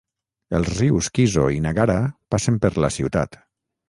[0.59, 1.97] Els rius Kiso i Nagara
[2.37, 3.39] passen per la ciutat.